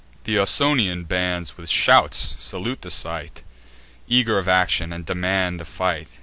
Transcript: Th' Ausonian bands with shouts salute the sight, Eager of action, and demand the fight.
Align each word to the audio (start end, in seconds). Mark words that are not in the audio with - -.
Th' 0.23 0.29
Ausonian 0.29 1.03
bands 1.03 1.57
with 1.57 1.69
shouts 1.69 2.17
salute 2.17 2.81
the 2.81 2.89
sight, 2.89 3.43
Eager 4.07 4.39
of 4.39 4.47
action, 4.47 4.91
and 4.91 5.05
demand 5.05 5.59
the 5.59 5.63
fight. 5.65 6.07